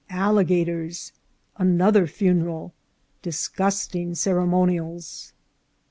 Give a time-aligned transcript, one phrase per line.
[0.09, 1.11] —Alligators.—
[1.57, 2.73] Another Funeral.—
[3.21, 5.31] Disgusting Ceremonials.